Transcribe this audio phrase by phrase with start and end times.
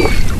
[0.00, 0.39] you.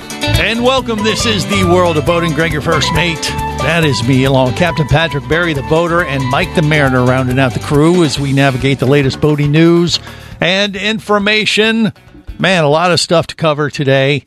[0.41, 1.03] And welcome.
[1.03, 2.33] This is the world of boating.
[2.33, 3.21] Greg, your first mate.
[3.61, 7.53] That is me, along Captain Patrick Barry, the boater, and Mike the Mariner, rounding out
[7.53, 9.99] the crew as we navigate the latest boating news
[10.41, 11.93] and information.
[12.39, 14.23] Man, a lot of stuff to cover today.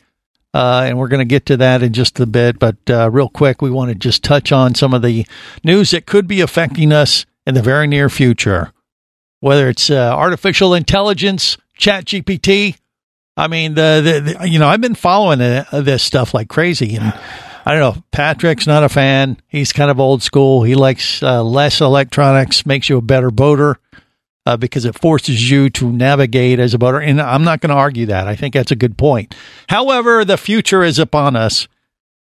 [0.55, 2.61] Uh, and we're going to get to that in just a bit.
[2.61, 5.27] But uh, real quick, we want to just touch on some of the
[5.65, 8.73] news that could be affecting us in the very near future.
[9.41, 12.77] Whether it's uh, artificial intelligence, Chat GPT.
[13.37, 16.97] I mean, the, the, the you know I've been following uh, this stuff like crazy,
[16.97, 17.13] and
[17.67, 18.03] I don't know.
[18.11, 19.39] Patrick's not a fan.
[19.49, 20.63] He's kind of old school.
[20.63, 23.79] He likes uh, less electronics, makes you a better boater
[24.47, 27.01] uh, because it forces you to navigate as a boater.
[27.01, 28.29] And I'm not going to argue that.
[28.29, 29.35] I think that's a good point.
[29.69, 31.69] However, the future is upon us.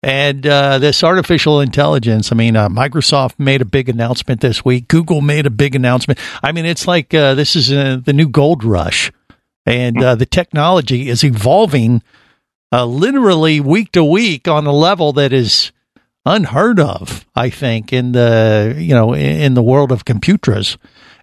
[0.03, 4.87] And uh, this artificial intelligence, I mean, uh, Microsoft made a big announcement this week.
[4.87, 6.19] Google made a big announcement.
[6.43, 9.11] I mean, it's like uh, this is uh, the new gold rush.
[9.67, 12.01] And uh, the technology is evolving
[12.71, 15.73] uh, literally week to week on a level that is
[16.25, 20.77] unheard of, I think, in the you know in the world of computers.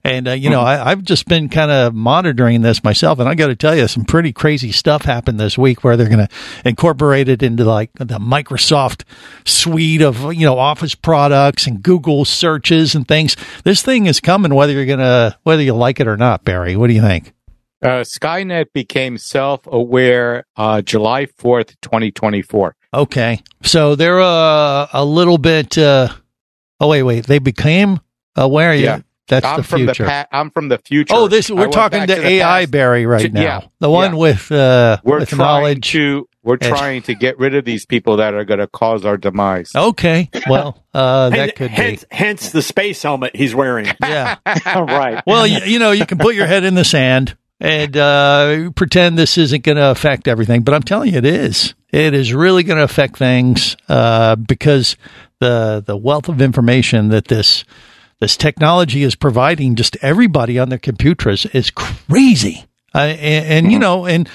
[0.06, 3.34] And uh, you know, I, I've just been kind of monitoring this myself, and I
[3.34, 6.34] got to tell you, some pretty crazy stuff happened this week where they're going to
[6.67, 9.05] incorporate it into like the Microsoft
[9.47, 13.39] suite of you know Office products and Google searches and things.
[13.64, 16.45] This thing is coming, whether you're gonna whether you like it or not.
[16.45, 17.33] Barry, what do you think?
[17.85, 22.75] Uh, Skynet became self-aware uh, July fourth, twenty twenty-four.
[22.95, 25.77] Okay, so they're uh, a little bit.
[25.77, 26.09] Uh,
[26.81, 28.01] oh wait, wait, they became
[28.36, 28.75] aware.
[28.75, 29.01] Yeah.
[29.29, 30.05] that's I'm the from future.
[30.05, 31.13] the pa- I'm from the future.
[31.14, 32.70] Oh, this I we're talking back to, AI past.
[32.70, 33.42] Barry right To- now.
[33.42, 34.19] yeah, the one yeah.
[34.19, 35.91] with uh, We're with trying knowledge.
[35.92, 39.05] to we're and- trying to get rid of these people that are going to cause
[39.05, 39.73] our demise.
[39.75, 41.75] Okay, well, uh, that And could be.
[41.77, 43.89] hence, hence the space helmet he's wearing.
[44.03, 44.37] Yeah.
[44.47, 45.23] right.
[45.27, 49.17] Well, you, you know, you can put your head in the sand and uh, pretend
[49.17, 51.73] this isn't going to affect everything, but I'm telling you, it is.
[51.91, 54.97] It is really going to affect things uh, because
[55.41, 57.64] the the wealth of information that this
[58.20, 62.67] this technology is providing just everybody on their computers is crazy.
[62.95, 64.29] Uh, and, and you know, and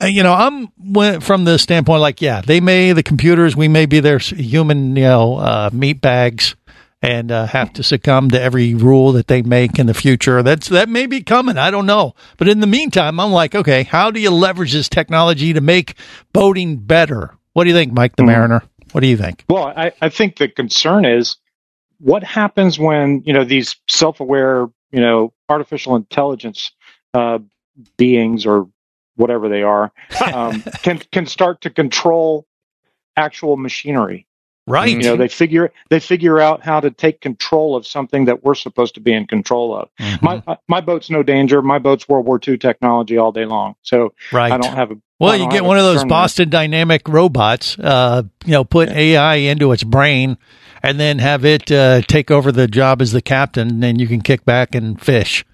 [0.00, 3.86] uh, you know, I'm from the standpoint like, yeah, they may the computers, we may
[3.86, 6.54] be their human, you know, uh, meat bags,
[7.02, 10.42] and uh, have to succumb to every rule that they make in the future.
[10.42, 11.58] That's that may be coming.
[11.58, 14.88] I don't know, but in the meantime, I'm like, okay, how do you leverage this
[14.88, 15.96] technology to make
[16.32, 17.36] boating better?
[17.52, 18.62] What do you think, Mike the Mariner?
[18.92, 19.44] What do you think?
[19.48, 21.36] Well, I, I think the concern is
[21.98, 26.70] what happens when you know these self-aware, you know, artificial intelligence
[27.14, 27.40] uh,
[27.96, 28.68] beings or
[29.16, 29.92] whatever they are
[30.32, 32.46] um, can can start to control
[33.16, 34.26] actual machinery.
[34.66, 34.90] Right.
[34.90, 38.54] You know, they figure they figure out how to take control of something that we're
[38.54, 39.88] supposed to be in control of.
[40.00, 40.22] Mhm.
[40.22, 41.62] My my boat's no danger.
[41.62, 43.74] My boat's World War II technology all day long.
[43.82, 44.52] So right.
[44.52, 44.94] I don't have a.
[45.18, 46.04] Well, you get one of those.
[46.04, 50.36] Boston Dynamic robots, uh, you know, put AI into its brain
[50.82, 54.06] and then have it uh, take over the job as the captain, and then you
[54.06, 55.44] can kick back and fish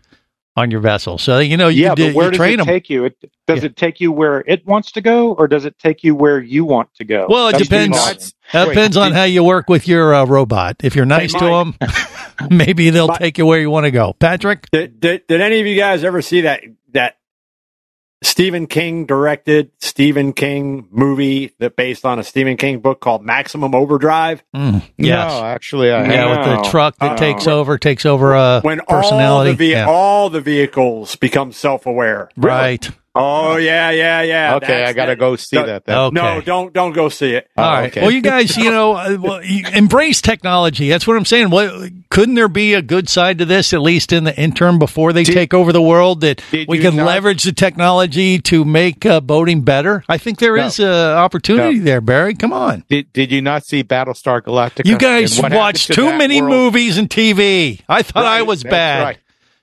[0.59, 1.17] on your vessel.
[1.19, 2.67] So, you know, you, yeah, do, but where you does it them.
[2.67, 3.05] take you?
[3.07, 3.67] It, does Yeah.
[3.67, 6.65] it take you where it wants to go, or does it take you where you
[6.65, 7.27] want to go?
[7.29, 7.97] Well, it That's depends.
[7.99, 8.33] problem.
[8.53, 10.77] That depends on how you work with your uh, robot.
[10.83, 11.75] If you're nice to them,
[12.51, 14.15] maybe they'll Mike- take you where you want to go.
[14.15, 14.71] Patrick?
[14.71, 17.18] Did, did, did any of you guys ever see that that
[18.23, 23.75] Stephen King directed Stephen King movie that based on a Stephen King book called Maximum
[23.75, 24.43] Overdrive?
[24.55, 25.33] Mm, yes.
[25.33, 28.81] No, actually, I yeah, with the truck that Uh, takes over, takes over uh, When
[28.81, 29.51] all personality.
[29.53, 29.87] the ve- Yeah.
[29.89, 32.29] all the vehicles become self aware.
[32.37, 32.89] Right.
[33.19, 34.55] Oh yeah, yeah, yeah.
[34.57, 35.85] okay, That's- I got to that- go see don't- that.
[35.85, 35.97] Then.
[35.99, 36.15] Okay.
[36.15, 37.49] No, don't don't go see it.
[37.57, 38.01] All Oh, okay.
[38.03, 40.89] Well, you guys, you know, uh, well, you embrace technology.
[40.89, 41.51] That's what I'm saying.
[41.51, 45.13] What couldn't there be a good side to this, at least in the interim, before
[45.13, 46.21] they Did- take over the world?
[46.21, 50.05] That we you can not- leverage the technology to make uh, boating better.
[50.09, 50.67] I think there No.
[50.67, 52.35] is a opportunity there, Barry.
[52.35, 52.85] Come on.
[52.89, 54.87] Did Did you not see Battlestar Galactica?
[54.87, 56.53] You guys And what happened watch to too many world?
[56.55, 57.81] movies and TV.
[57.89, 59.03] I thought I Right, was that's bad.
[59.03, 59.19] right.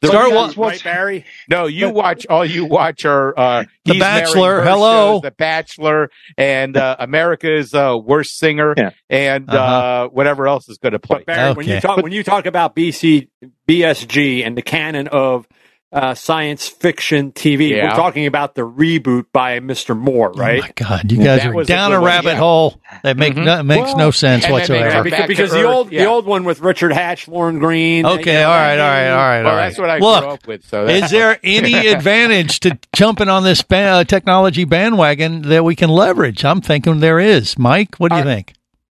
[0.07, 1.25] Start But wa- that's right, what's- Barry.
[1.49, 5.15] No, you watch all you watch are uh, The Bachelor, hello.
[5.15, 8.91] shows, The Bachelor, and uh, America's uh, Worst Singer, Yeah.
[9.09, 10.09] and uh Uh-huh.
[10.11, 11.19] whatever else is going to play.
[11.19, 13.27] But Barry, when you talk when you talk about BC
[13.67, 15.47] BSG and the canon of
[15.95, 17.69] uh, science fiction TV.
[17.69, 17.85] Yeah.
[17.85, 19.97] We're talking about the reboot by Mr.
[19.97, 20.59] Moore, right?
[20.59, 22.35] Oh my God, you guys That are was a down good a one, rabbit yeah.
[22.35, 23.45] hole that make Mhm.
[23.45, 25.03] no, makes Well, no sense and then they whatsoever.
[25.03, 28.05] because because the Earth, old the old one with Richard Hatch, Lorne Greene.
[28.05, 29.67] Okay, you know, all right, all right, all right, well, all right.
[29.67, 30.65] that's what I Look, grew up with.
[30.65, 35.63] So that, Is there any advantage to jumping on this ba- uh, technology bandwagon that
[35.63, 36.43] we can leverage?
[36.43, 37.57] I'm thinking there is.
[37.57, 38.53] Mike, what do you Uh, think?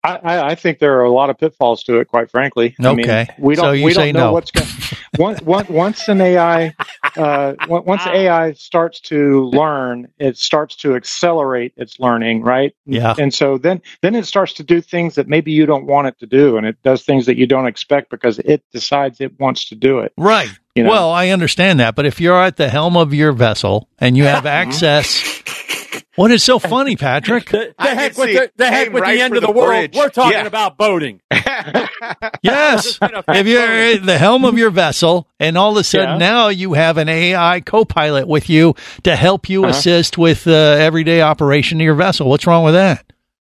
[0.08, 2.74] I, I, I think there are a lot of pitfalls to it, quite frankly.
[2.80, 3.26] I mean, Okay.
[3.38, 4.32] we don't So you we say don't know no.
[4.32, 4.68] what's going.
[5.18, 6.74] once, once once an AI
[7.16, 12.74] uh, once AI starts to learn, it starts to accelerate its learning, right?
[12.86, 13.14] Yeah.
[13.18, 16.18] And so then then it starts to do things that maybe you don't want it
[16.20, 19.68] to do, and it does things that you don't expect because it decides it wants
[19.68, 20.12] to do it.
[20.16, 20.50] Right.
[20.74, 20.90] You know?
[20.90, 24.24] Well, I understand that, but if you're at the helm of your vessel and you
[24.24, 25.37] have access,
[26.18, 27.48] what is so funny, Patrick?
[27.50, 29.94] The, the heck with the, the heck with right the end of the, the world.
[29.94, 30.46] We're talking Yeah.
[30.46, 31.20] about boating.
[32.42, 32.98] Yes.
[33.02, 36.28] if you're at the helm of your vessel and all of a sudden Yeah.
[36.28, 38.74] now you have an AI co-pilot with you
[39.04, 39.70] to help you Uh-huh.
[39.70, 42.28] assist with the everyday operation of your vessel.
[42.28, 43.04] What's wrong with that?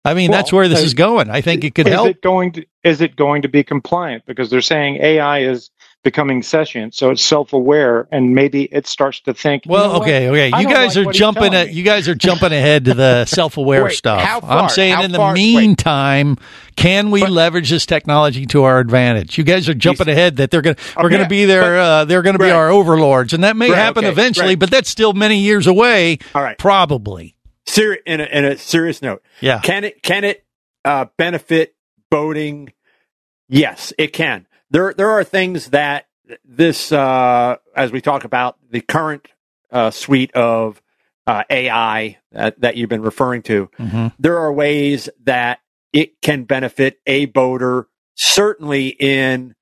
[0.04, 1.30] I mean, that's where this uh, is going.
[1.30, 2.08] I think it could is help.
[2.08, 5.70] it going to is it going to be compliant because they're saying AI is
[6.06, 9.66] becoming sentient, so it's self-aware, and maybe it starts to think.
[9.66, 10.02] you know Well, what?
[10.02, 10.46] okay, okay.
[10.60, 13.92] You guys like are jumping at you guys are jumping ahead to the self-aware Wait,
[13.94, 14.44] stuff.
[14.44, 15.34] I'm saying How in the far?
[15.34, 15.54] Wait.
[15.56, 16.36] meantime,
[16.76, 19.36] can we leverage this technology to our advantage?
[19.36, 22.04] You guys are jumping ahead that they're going to we're going to be their uh,
[22.04, 24.58] they're going to be our overlords, and that may Right, happen okay, eventually, right.
[24.60, 26.18] but that's still many years away.
[26.34, 26.56] All right.
[26.56, 27.36] Probably.
[27.66, 29.58] Seri- in, a, in a serious note, Yeah.
[29.60, 30.44] can it can it
[30.84, 31.74] uh, benefit
[32.10, 32.72] boating?
[33.48, 34.46] Yes, it can.
[34.70, 36.06] There there are things that
[36.44, 39.28] this uh, as we talk about the current
[39.70, 40.82] uh, suite of
[41.26, 43.68] uh, AI that, that you've been referring to.
[43.78, 44.12] Mhm.
[44.18, 45.58] There are ways that
[45.92, 49.54] it can benefit a boater, certainly in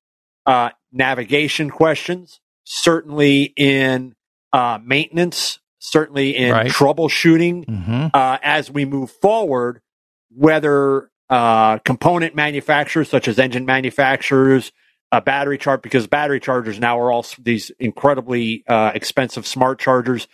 [0.45, 4.15] uh, navigation questions, certainly in
[4.53, 6.67] uh, maintenance, certainly in Right.
[6.71, 9.81] troubleshooting hmm uh, as we move forward,
[10.29, 14.71] whether uh, component manufacturers such as engine manufacturers,
[15.11, 20.27] uh, battery chart because battery chargers now are all these incredibly uh, expensive smart chargers,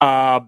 [0.00, 0.40] uh,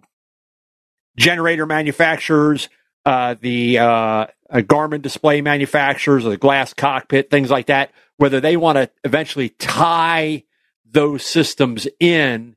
[1.17, 2.69] generator manufacturers,
[3.05, 7.93] uh, the uh, uh, Garmin display manufacturers, the glass cockpit, things like that.
[8.17, 10.45] Whether they want to eventually tie
[10.85, 12.57] those systems in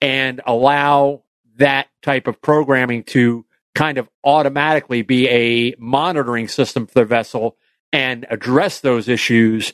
[0.00, 1.24] and allow
[1.56, 3.44] that type of programming to
[3.74, 7.56] kind of automatically be a monitoring system for the vessel
[7.92, 9.72] and address those issues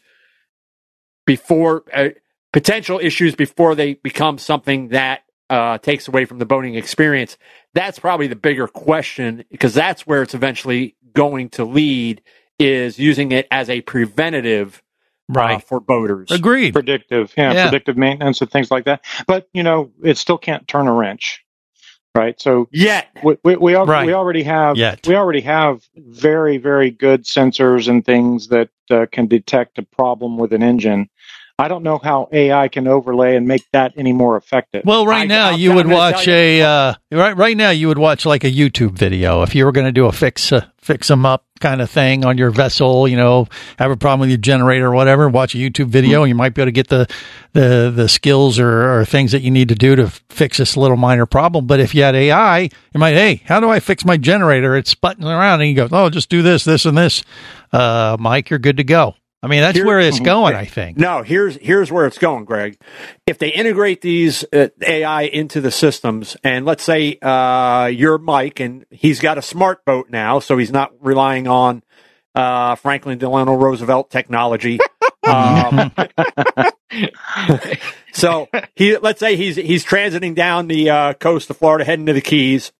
[1.26, 2.10] before uh,
[2.52, 7.36] potential issues before they become something that uh, takes away from the boating experience.
[7.74, 12.22] That's probably the bigger question because that's where it's eventually going to lead
[12.58, 14.82] is using it as a preventative
[15.34, 15.62] uh, Right.
[15.64, 16.30] for boaters.
[16.30, 16.72] Agreed.
[16.74, 17.64] predictive, yeah, Yeah.
[17.68, 19.04] predictive maintenance and things like that.
[19.26, 21.44] But you know, it still can't turn a wrench,
[22.14, 22.40] right?
[22.40, 24.06] So Yet, we we we, al- Right.
[24.06, 25.06] we already have Yet.
[25.06, 30.38] we already have very very good sensors and things that uh, can detect a problem
[30.38, 31.08] with an engine.
[31.56, 34.82] I don't know how AI can overlay and make that any more effective.
[34.84, 37.70] Well, right I- now I'm- you I'm would watch you- a uh, right right now
[37.70, 40.50] you would watch like a YouTube video if you were going to do a fix
[40.50, 43.06] uh, fix them up kind of thing on your vessel.
[43.06, 43.46] You know,
[43.78, 45.28] have a problem with your generator or whatever.
[45.28, 47.06] Watch a YouTube video, and you might be able to get the
[47.52, 50.96] the the skills or, or things that you need to do to fix this little
[50.96, 51.68] minor problem.
[51.68, 54.74] But if you had AI, you might, hey, how do I fix my generator?
[54.74, 57.22] It's buttoning around, and you go, oh, just do this, this, and this.
[57.72, 59.14] Uh, Mike, you're good to go.
[59.44, 60.54] I mean, that's Here- where it's going.
[60.54, 60.96] I think.
[60.96, 62.80] No, here's here's where it's going, Greg.
[63.26, 68.60] If they integrate these uh, AI into the systems, and let's say uh, you're Mike,
[68.60, 71.82] and he's got a smart boat now, so he's not relying on
[72.34, 74.78] uh, Franklin Delano Roosevelt technology.
[75.28, 75.92] um,
[78.14, 82.14] so he, let's say he's he's transiting down the uh, coast of Florida, heading to
[82.14, 82.72] the Keys,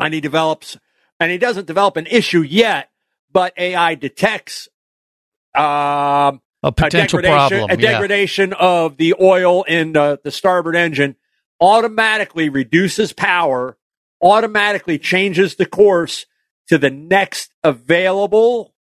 [0.00, 0.76] and he develops,
[1.20, 2.90] and he doesn't develop an issue yet,
[3.30, 4.68] but AI detects.
[5.56, 7.78] Um, A potential a degradation, problem.
[7.78, 7.92] a yeah.
[7.92, 11.16] degradation of the oil in uh, the starboard engine
[11.60, 13.76] automatically reduces power,
[14.22, 16.26] automatically changes the course
[16.68, 18.74] to the next available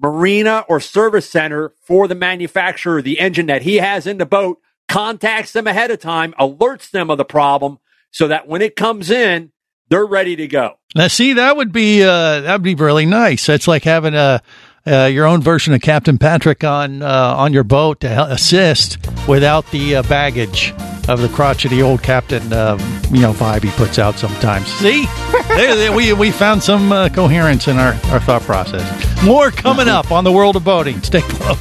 [0.00, 4.58] marina or service center for the manufacturer the engine that he has in the boat,
[4.88, 7.78] contacts them ahead of time, alerts them of the problem
[8.10, 9.52] so that when it comes in,
[9.88, 10.78] they're ready to go.
[10.94, 13.46] Now, see, that would be uh, that would be really nice.
[13.46, 14.42] That's like having a
[14.88, 19.70] uh, your own version of Captain Patrick on uh, on your boat to assist without
[19.70, 20.72] the uh, baggage
[21.08, 22.78] of the crotchety old captain, um,
[23.10, 24.66] you know, vibe he puts out sometimes.
[24.74, 25.06] See,
[25.48, 28.84] there, there, we we found some uh, coherence in our our thought process.
[29.24, 31.02] More coming up on the world of boating.
[31.02, 31.58] Stay close.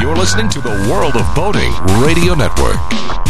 [0.00, 1.72] You're listening to the World of Boating
[2.02, 3.29] Radio Network.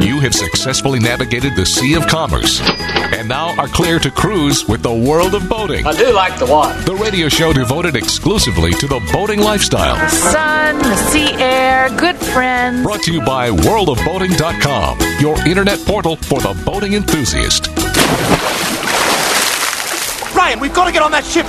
[0.00, 4.82] You have successfully navigated the Sea of Commerce and now are clear to cruise with
[4.82, 5.86] the world of boating.
[5.86, 6.80] I do like the water.
[6.82, 9.96] The radio show devoted exclusively to the boating lifestyle.
[9.96, 12.82] The sun, the sea air, good friends.
[12.84, 17.66] Brought to you by worldofboating.com, your internet portal for the boating enthusiast.
[20.34, 21.44] Ryan, we've got to get on that ship.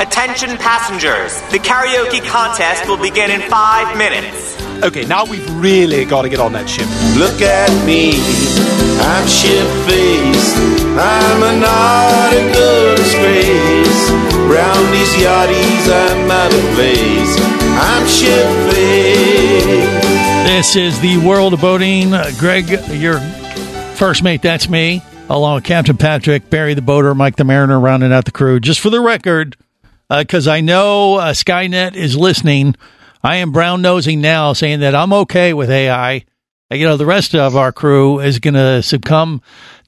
[0.00, 4.63] Attention passengers, the karaoke contest will begin in five minutes.
[4.84, 6.84] Okay, now we've really got to get on that ship.
[7.16, 8.20] Look at me,
[9.00, 10.58] I'm ship faced.
[10.92, 14.10] I'm a nautical disgrace.
[14.44, 17.32] Round these yachties, I'm out of place.
[17.80, 20.04] I'm ship faced.
[20.46, 22.12] This is the world of boating.
[22.12, 23.20] Uh, Greg, your
[23.94, 28.12] first mate, that's me, along with Captain Patrick, Barry the boater, Mike the mariner, rounding
[28.12, 28.60] out the crew.
[28.60, 29.56] Just for the record,
[30.10, 32.76] because I know uh, Skynet is listening,
[33.24, 36.24] I am brown nosing now, saying that I'm okay with AI.
[36.70, 39.40] You know, the rest of our crew is going to succumb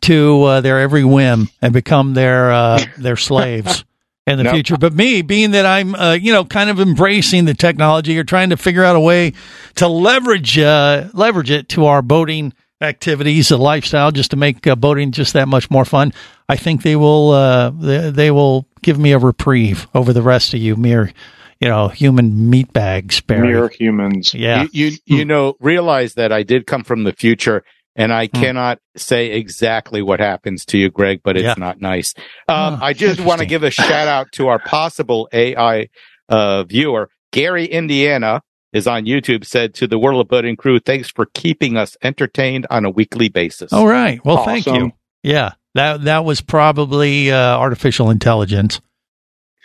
[0.02, 3.85] to uh, their every whim and become their uh, their slaves
[4.26, 4.52] in the No.
[4.52, 4.76] future.
[4.78, 8.50] But me, being that I'm, uh, you know, kind of embracing the technology or trying
[8.50, 9.33] to figure out a way
[9.76, 14.76] to leverage uh, leverage it to our boating activities, a lifestyle, just to make uh,
[14.76, 16.12] boating just that much more fun.
[16.49, 20.55] I think they will uh, they, they will give me a reprieve over the rest
[20.55, 21.12] of you mere,
[21.60, 23.20] you know, human meat bags.
[23.20, 23.48] Barry.
[23.52, 24.34] Mere humans.
[24.34, 24.66] Yeah.
[24.72, 28.78] You, you, you know, realize that I did come from the future and I cannot
[28.96, 31.54] say exactly what happens to you, Greg, but it's Yeah.
[31.56, 32.12] not nice.
[32.48, 35.88] Um, Oh, I just want to give a shout out to our possible AI
[36.28, 37.08] uh, viewer.
[37.32, 38.42] Gary, Indiana
[38.75, 42.66] is on YouTube, said to the World of Boating crew, thanks for keeping us entertained
[42.68, 43.72] on a weekly basis.
[43.72, 44.22] All right.
[44.25, 44.92] Well, thank you.
[45.22, 45.52] Yeah.
[45.75, 48.80] That that was probably uh, artificial intelligence.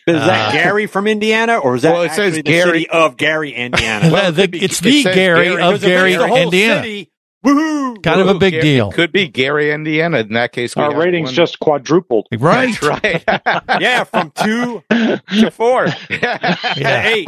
[0.07, 2.71] Is that Uh, Gary from Indiana, or is that Well, it actually says the Gary-
[2.71, 4.09] city of Gary, Indiana?
[4.11, 6.37] Well, the- could be- it's the says Gary, Gary, of Because Gary, it's the whole
[6.37, 6.81] Indiana.
[6.81, 7.09] City,
[7.45, 8.01] woohoo!
[8.03, 8.91] Kind of a big Gary- deal.
[8.91, 10.19] Could be Gary, Indiana.
[10.19, 12.25] In that case, we Our ratings one- just quadrupled.
[12.35, 12.75] Right.
[12.81, 13.23] That's right.
[13.79, 15.87] yeah, from two to four.
[16.09, 17.07] Yeah.
[17.07, 17.27] eight.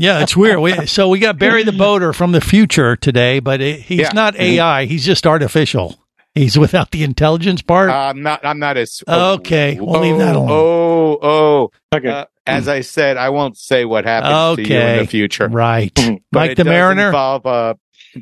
[0.00, 0.58] yeah, it's weird.
[0.60, 4.10] We, so we got Barry the boater from the future today, but it, he's Yeah.
[4.12, 4.84] not AI.
[4.84, 5.98] He's just artificial.
[6.34, 7.90] He's without the intelligence part.
[7.90, 8.44] I'm not.
[8.44, 9.02] I'm not as.
[9.06, 10.48] Okay, we'll leave that alone.
[10.50, 11.70] Oh, oh.
[11.94, 12.08] Okay.
[12.08, 14.98] Uh, as I said, I won't say what happens to you in Okay.
[15.00, 15.48] the future.
[15.48, 15.92] right.
[15.94, 17.74] But Mike it the does Mariner, involve uh,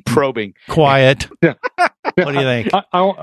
[0.04, 0.54] probing.
[0.68, 1.28] quiet.
[1.40, 1.56] what
[2.16, 2.68] do you think?
[2.92, 3.18] I want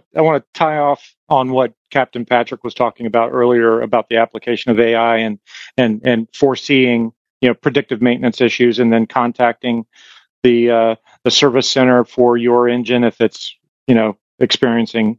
[0.00, 4.08] to I want to tie off on what Captain Patrick was talking about earlier about
[4.08, 5.38] the application of AI and
[5.76, 7.12] and and foreseeing
[7.42, 9.84] you know predictive maintenance issues and then contacting
[10.42, 13.54] the uh, the service center for your engine if it's
[13.86, 15.18] you know experiencing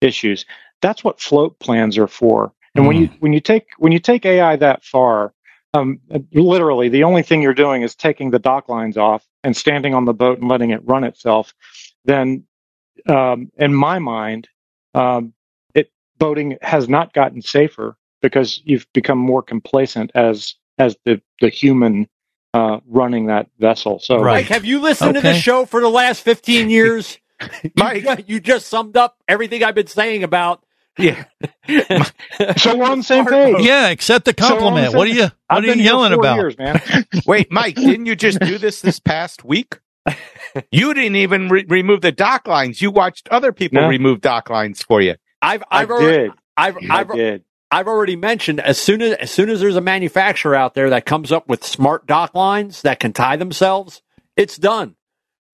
[0.00, 0.44] issues.
[0.80, 2.52] That's what float plans are for.
[2.74, 5.34] And when you when you take when you take AI that far,
[5.74, 6.00] um,
[6.32, 10.04] literally the only thing you're doing is taking the dock lines off and standing on
[10.04, 11.54] the boat and letting it run itself.
[12.04, 12.44] Then,
[13.08, 14.48] um, in my mind,
[14.94, 15.32] um,
[15.74, 21.48] it boating has not gotten safer because you've become more complacent as as the the
[21.48, 22.08] human
[22.54, 23.98] uh, running that vessel.
[23.98, 27.18] So, Mike, have you listened to the show for the last 15 years?
[27.76, 30.64] Mike, you, just summed up everything I've been saying about.
[30.98, 31.24] Yeah.
[32.56, 33.56] so we're on the same page.
[33.60, 34.94] Yeah, accept the compliment.
[34.94, 36.58] what are you what are you yelling about?
[36.58, 36.80] Man,
[37.26, 39.78] Wait, Mike, didn't you just do this this past week?
[40.72, 42.82] You didn't even re- remove the dock lines.
[42.82, 43.88] You watched other people No.
[43.88, 45.14] remove dock lines for you.
[45.40, 46.30] I've I've I already, did.
[46.56, 47.44] I've I I've did.
[47.70, 51.04] I've already mentioned as soon as as soon as there's a manufacturer out there that
[51.06, 54.02] comes up with smart dock lines that can tie themselves,
[54.36, 54.96] it's done.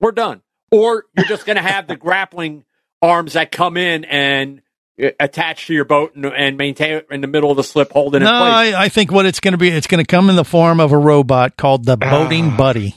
[0.00, 0.41] We're done.
[0.75, 2.64] Or you're just going to have the grappling
[3.00, 4.62] arms that come in and
[5.02, 7.93] uh, attach to your boat and, and maintain it in the middle of the slip,
[7.93, 8.75] holding it No, in place.
[8.75, 10.81] I, I think what it's going to be, it's going to come in the form
[10.81, 12.97] of a robot called the boating buddy.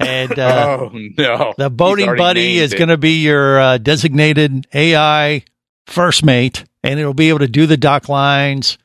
[0.00, 5.42] And uh, oh no, the boating buddy is going to be your uh, designated AI
[5.86, 8.78] first mate, and it'll be able to do the dock lines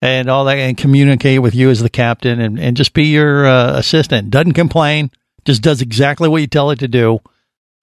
[0.00, 3.46] and all that, and communicate with you as the captain, and, and just be your
[3.46, 4.30] uh, assistant.
[4.30, 5.10] Doesn't complain,
[5.44, 7.18] just does exactly what you tell it to do,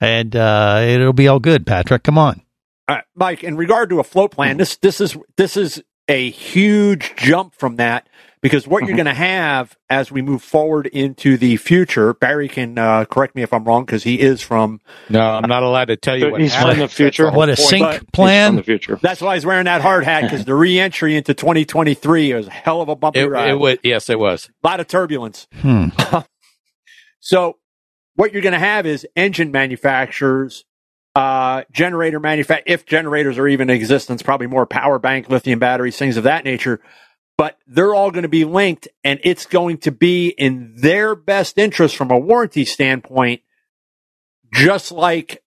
[0.02, 1.66] and uh, it'll be all good.
[1.66, 2.42] Patrick, come on.
[2.88, 7.14] Uh, Mike, in regard to a float plan, this this is this is a huge
[7.18, 8.08] jump from that
[8.42, 12.78] because what you're going to have as we move forward into the future, Barry can
[12.78, 14.80] uh, correct me if I'm wrong because he is from.
[15.10, 16.84] No, I'm not allowed to tell you what He's from happened.
[16.84, 17.30] the future.
[17.30, 17.94] What a whole point.
[17.96, 18.50] sync plan.
[18.52, 18.98] From the future.
[19.02, 22.80] That's why he's wearing that hard hat because the re-entry into 2023 was a hell
[22.80, 23.50] of a bumpy It, ride.
[23.50, 24.50] it was yes, it was.
[24.64, 25.48] a lot of turbulence.
[25.62, 25.88] Hmm.
[27.20, 27.58] So
[28.18, 30.66] what you're going to have is engine manufacturers,
[31.16, 35.98] uh, generator manufa- if generators are even in existence, probably more power bank, lithium batteries,
[35.98, 36.82] things of that nature.
[37.38, 41.58] But they're all going to be linked and it's going to be in their best
[41.60, 43.42] interest from a warranty standpoint.
[44.52, 45.44] Just like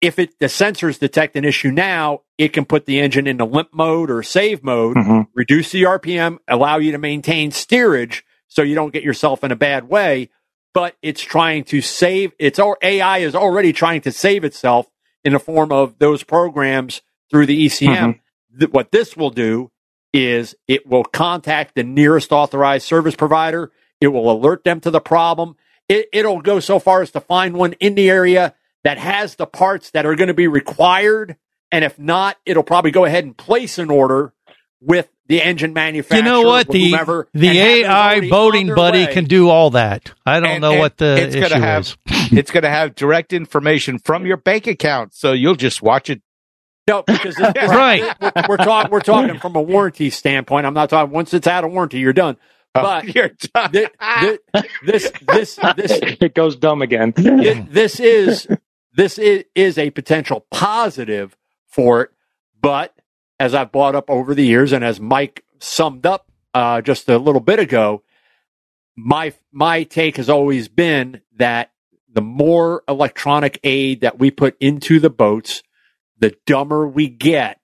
[0.00, 3.68] if it, the sensors detect an issue now, it can put the engine into limp
[3.72, 5.26] mode or save mode, Mhm.
[5.34, 9.56] reduce the RPM, allow you to maintain steerage so you don't get yourself in a
[9.56, 10.30] bad way.
[10.74, 14.90] But it's trying to save, its al- AI is already trying to save itself
[15.24, 17.96] in the form of those programs through the ECM.
[17.96, 18.58] Mm-hmm.
[18.58, 19.70] Th- what this will do
[20.12, 23.72] is it will contact the nearest authorized service provider.
[24.00, 25.56] It will alert them to the problem.
[25.88, 29.46] It, it'll go so far as to find one in the area that has the
[29.46, 31.36] parts that are going to be required.
[31.72, 34.33] And if not, it'll probably go ahead and place an order
[34.84, 36.18] with the engine manufacturer.
[36.18, 36.68] You know what?
[36.68, 39.12] The whomever, the and have those AI already boating on their buddy way.
[39.12, 40.12] can do all that.
[40.26, 41.82] I don't And- know and what the it's issue gonna have.
[41.82, 41.96] is.
[42.32, 46.20] it's going to have direct information from your bank account, so you'll just watch it.
[46.86, 48.02] No, because this, this- Right.
[48.20, 50.66] we're, we're talking we're talking from a warranty standpoint.
[50.66, 52.36] I'm not talking once it's out of warranty, you're done.
[52.76, 53.70] Oh, but Oh, You're done.
[53.72, 53.86] thi-
[54.20, 57.14] thi- this this this it goes dumb again.
[57.16, 58.46] it- this is
[58.94, 61.36] this is, is a potential positive
[61.68, 62.10] for it,
[62.60, 62.93] but
[63.38, 67.18] as I've brought up over the years, and as Mike summed up uh, just a
[67.18, 68.02] little bit ago,
[68.96, 71.72] my my take has always been that
[72.12, 75.62] the more electronic aid that we put into the boats,
[76.18, 77.60] the dumber we get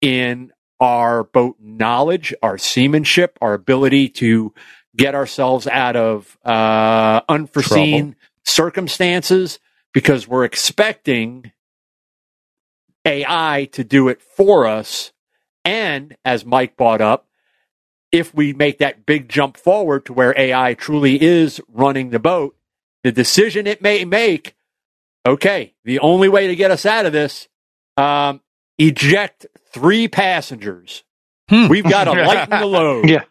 [0.00, 4.52] in our boat knowledge, our seamanship, our ability to
[4.96, 9.58] get ourselves out of uh, unforeseen circumstances
[9.92, 11.52] because we're expecting
[13.04, 15.12] AI to do it for us.
[15.64, 17.26] And as Mike brought up,
[18.12, 22.56] if we make that big jump forward to where AI truly is running the boat,
[23.04, 24.54] the decision it may make,
[25.26, 27.48] okay, the only way to get us out of this,
[27.96, 28.40] um,
[28.78, 31.04] eject three passengers.
[31.48, 31.68] Hmm.
[31.68, 33.08] We've got to lighten the load.
[33.08, 33.24] Yeah.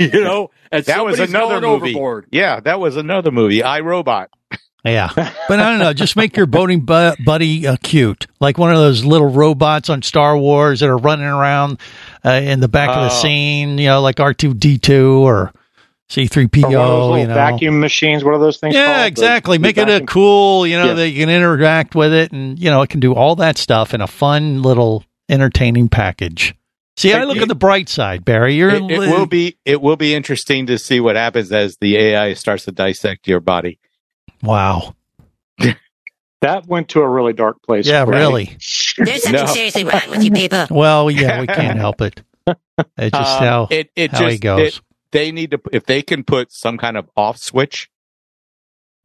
[0.00, 1.90] You know, That was another movie.
[1.90, 2.26] overboard.
[2.30, 3.60] Yeah, that was another movie.
[3.60, 4.28] iRobot.
[4.84, 5.08] Yeah,
[5.48, 5.92] but I don't know.
[5.94, 10.02] Just make your boating bu- buddy uh, cute, like one of those little robots on
[10.02, 11.80] Star Wars that are running around
[12.24, 13.22] uh, in the back of the Oh.
[13.22, 13.78] scene.
[13.78, 15.52] You know, like R two D two or
[16.10, 16.60] C three PO.
[16.60, 18.22] one of those You know, vacuum machines.
[18.24, 18.74] What are those things?
[18.74, 18.86] called?
[18.86, 19.56] yeah, The- exactly.
[19.56, 20.66] the Make it a cool.
[20.66, 20.96] You know, Yes.
[20.98, 23.94] that you can interact with it, and you know, it can do all that stuff
[23.94, 26.54] in a fun little entertaining package.
[26.98, 28.54] See, I look at the bright side, Barry.
[28.54, 31.96] You're It, it will be it will be interesting to see what happens as the
[31.96, 33.78] AI starts to dissect your body.
[34.44, 34.94] Wow.
[36.40, 37.86] That went to a really dark place.
[37.86, 38.18] Yeah, Right.
[38.18, 38.56] really.
[38.98, 39.46] There's something No.
[39.46, 40.66] seriously wrong with you people.
[40.70, 42.22] Well, yeah, we can't help it.
[42.98, 44.60] It's just Um, how it, it how just he goes.
[44.76, 44.80] it-
[45.12, 47.88] they need to if they can put some kind of off switch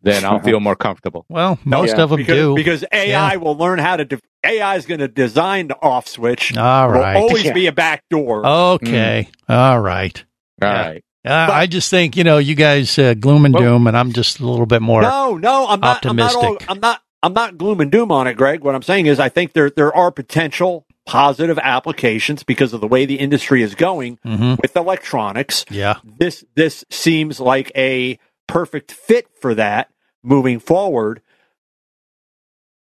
[0.02, 1.26] then I'll feel more comfortable.
[1.30, 2.56] Well, most Yeah, of them because, do.
[2.56, 4.06] because AI will learn how to.
[4.06, 6.56] De- AI is going to design the off switch.
[6.58, 7.16] All There will right.
[7.18, 8.46] always be a back door.
[8.46, 9.28] Okay.
[9.50, 10.24] All right.
[10.62, 10.88] All Yeah.
[10.88, 11.04] right.
[11.30, 14.40] Uh, I just think you know you guys uh, gloom and doom, and I'm just
[14.40, 15.02] a little bit more.
[15.02, 16.06] No, no, I'm not.
[16.06, 16.70] I'm not, all, optimistic.
[16.70, 17.02] I'm not.
[17.22, 18.62] I'm not gloom and doom on it, Greg.
[18.64, 22.88] What I'm saying is, I think there there are potential positive applications because of the
[22.88, 24.62] way the industry is going Mhm.
[24.62, 25.66] with electronics.
[25.70, 25.96] Yeah.
[26.04, 29.90] This this seems like a perfect fit for that
[30.24, 31.22] moving forward.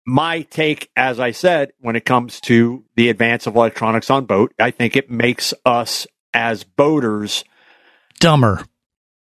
[0.06, 4.54] My take, as I said, when it comes to the advance of electronics on boat,
[4.60, 7.44] I think it makes us as boaters
[8.22, 8.64] Dumber.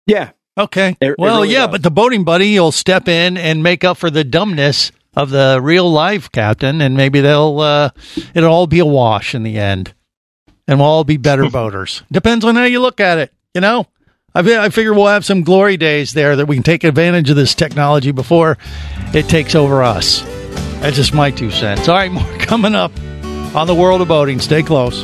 [0.06, 0.32] Yeah.
[0.58, 0.96] Okay.
[1.02, 1.72] It- it well, really yeah, does.
[1.72, 5.60] but the boating buddy will step in and make up for the dumbness of the
[5.62, 7.90] real life captain, and maybe they'll uh,
[8.34, 9.94] it'll all be a wash in the end,
[10.68, 12.04] and we'll all be better boaters.
[12.12, 13.34] Depends on how you look at it.
[13.56, 13.88] You know,
[14.36, 17.36] I, I figure we'll have some glory days there that we can take advantage of
[17.36, 18.58] this technology before
[19.14, 20.22] it takes over us.
[20.82, 21.88] That's just my two cents.
[21.88, 22.92] All right, more coming up
[23.56, 24.40] on the world of boating.
[24.40, 25.04] Stay close.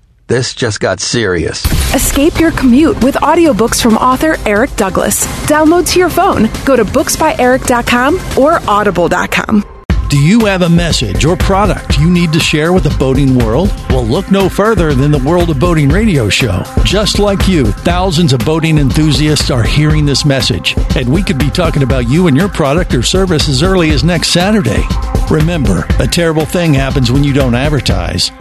[0.31, 1.65] This just got serious.
[1.93, 5.25] Escape your commute with audiobooks from author Eric Douglas.
[5.45, 6.43] Download to your phone.
[6.63, 9.65] Go to booksbyeric.com or audible.com.
[10.07, 13.73] Do you have a message or product you need to share with the boating world?
[13.89, 16.63] Well, look no further than the World of Boating radio show.
[16.85, 21.49] Just like you, thousands of boating enthusiasts are hearing this message, and we could be
[21.49, 24.83] talking about you and your product or service as early as next Saturday.
[25.29, 28.31] Remember, a terrible thing happens when you don't advertise.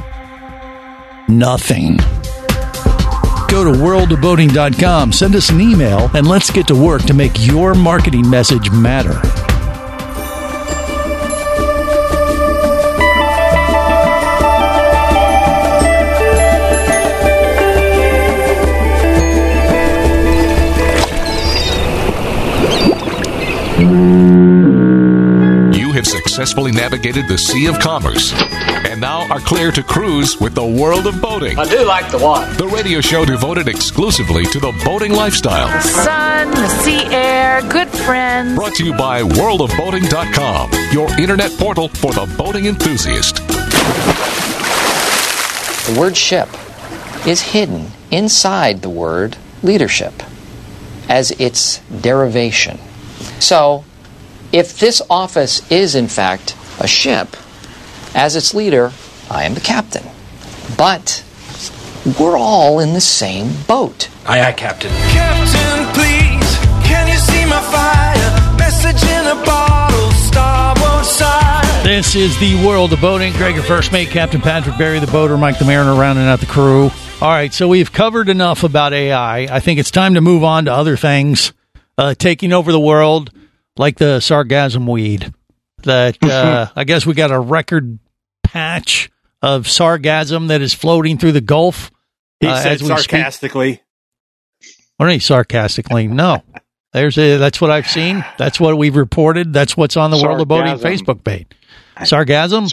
[1.30, 1.96] Nothing.
[3.48, 7.74] Go to worldofboating.com, send us an email, and let's get to work to make your
[7.74, 9.20] marketing message matter.
[25.78, 28.32] You have successfully navigated the Sea of Commerce
[29.00, 31.58] and now are clear to cruise with the World of Boating.
[31.58, 32.52] I do like the water.
[32.54, 35.68] The radio show devoted exclusively to the boating lifestyle.
[35.68, 38.54] The sun, the sea air, good friends.
[38.56, 43.36] Brought to you by worldofboating.com, your internet portal for the boating enthusiast.
[45.86, 46.48] The word ship
[47.26, 50.22] is hidden inside the word leadership
[51.08, 52.78] as its derivation.
[53.38, 53.84] So,
[54.52, 57.36] if this office is in fact a ship,
[58.14, 58.92] as its leader,
[59.30, 60.04] I am the captain.
[60.76, 61.24] But
[62.18, 64.08] we're all in the same boat.
[64.26, 64.90] Aye, aye, Captain.
[64.90, 68.56] Captain, please, can you see my fire?
[68.58, 71.84] Message in a bottle, starboard side.
[71.84, 73.32] This is the world of boating.
[73.34, 76.46] Greg, your first mate, Captain Patrick Barry, the boater, Mike the Mariner, rounding out the
[76.46, 76.90] crew.
[77.20, 79.40] All right, so we've covered enough about AI.
[79.40, 81.52] I think it's time to move on to other things
[81.98, 83.30] uh, taking over the world,
[83.76, 85.34] like the sargasm weed.
[85.84, 87.98] That uh, I guess we got a record
[88.42, 89.10] patch
[89.42, 91.90] of sargasm that is floating through the Gulf.
[92.40, 93.82] He uh, said as we sarcastically.
[94.96, 96.08] What are you sarcastically?
[96.08, 96.42] No.
[96.92, 98.24] There's a, that's what I've seen.
[98.36, 99.52] That's what we've reported.
[99.52, 101.46] That's what's on the World of Boating Facebook page.
[101.98, 102.72] Sargasm?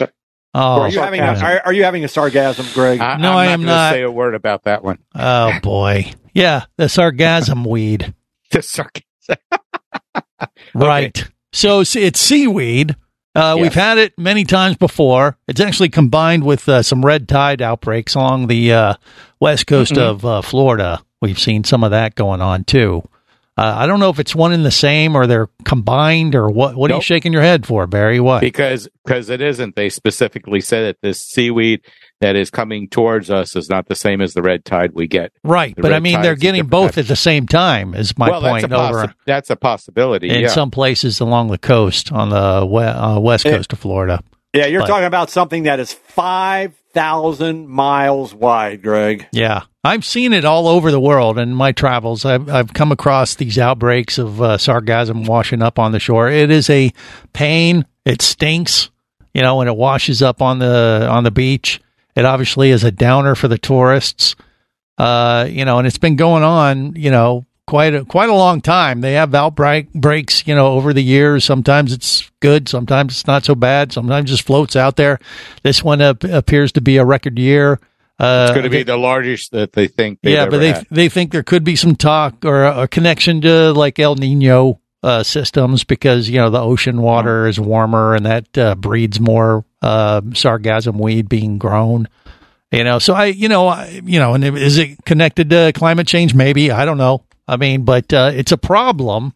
[0.54, 3.00] oh, are, you having a, are, are you having a sargasm, Greg?
[3.00, 3.92] I, No, I'm I not am gonna not.
[3.92, 4.98] Say a word about that one.
[5.14, 6.12] oh boy.
[6.34, 8.14] Yeah, the sargasm weed.
[8.50, 9.04] The sarcasm.
[10.74, 11.28] Right.
[11.58, 12.92] So it's, seaweed.
[13.34, 13.62] Uh, Yes.
[13.62, 15.36] We've had it many times before.
[15.48, 18.94] It's actually combined with uh, some red tide outbreaks along the uh,
[19.40, 19.98] west coast Mhm.
[19.98, 21.02] of uh, Florida.
[21.20, 23.02] We've seen some of that going on too.
[23.56, 26.76] Uh, I don't know if it's one and the same or they're combined or what.
[26.76, 28.20] What are you shaking your head for, Barry?
[28.20, 28.40] What?
[28.40, 29.74] because because it isn't.
[29.74, 31.80] They specifically said that this seaweed
[32.20, 35.32] that is coming towards us is not the same as the red tide we get.
[35.44, 36.98] Right, The but I mean they're getting both type.
[37.04, 37.94] at the same time.
[37.94, 40.28] Is my well, point that's a, over possi- that's a possibility.
[40.30, 40.48] in yeah.
[40.48, 43.56] some places along the coast on the we- uh, west Yeah.
[43.56, 44.22] coast of Florida.
[44.52, 49.26] yeah, you're but- talking about something that is 5,000 miles wide, Greg.
[49.32, 52.24] Yeah, I've seen it all over the world in my travels.
[52.24, 56.28] I've I've come across these outbreaks of uh, sargasm washing up on the shore.
[56.28, 56.92] It is a
[57.32, 57.86] pain.
[58.04, 58.90] It stinks,
[59.34, 61.80] you know, when it washes up on the on the beach.
[62.16, 64.34] It obviously is a downer for the tourists,
[64.98, 68.60] uh, you know, and it's been going on, you know, quite a quite a long
[68.60, 69.00] time.
[69.00, 71.44] They have outbreak breaks, you know, over the years.
[71.44, 73.92] Sometimes it's good, sometimes it's not so bad.
[73.92, 75.20] Sometimes it just floats out there.
[75.62, 77.78] This one ap- appears to be a record year.
[78.18, 80.18] Uh, It's going to be the largest that they think.
[80.22, 80.86] They've yeah, ever but they had.
[80.90, 84.80] they think there could be some talk or a, a connection to like El Nino
[85.04, 89.64] uh, systems because you know the ocean water is warmer and that uh, breeds more
[89.82, 92.08] uh, sargassum weed being grown.
[92.70, 96.06] You know, so I, you know, I, you know, and is it connected to climate
[96.06, 96.34] change?
[96.34, 97.24] Maybe I don't know.
[97.46, 99.32] I mean, but uh, it's a problem.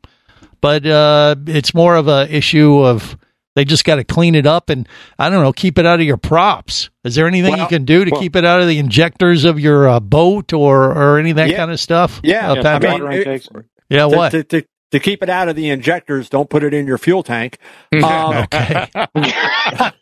[0.60, 3.16] But uh, it's more of a issue of
[3.56, 6.06] they just got to clean it up and I don't know, keep it out of
[6.06, 6.88] your props.
[7.04, 9.58] Is there anything you can do to well- keep it out of the injectors of
[9.58, 11.56] your uh, boat or or any of that Yeah.
[11.56, 12.20] kind of stuff?
[12.22, 13.46] Yeah, uh, I mean, it-
[13.88, 14.04] yeah.
[14.06, 14.30] What?
[14.30, 17.22] to, to, to keep it out of the injectors, don't put it in your fuel
[17.22, 17.58] tank.
[17.92, 18.88] Um, okay.